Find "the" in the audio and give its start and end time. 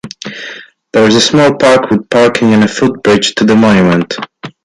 3.45-3.55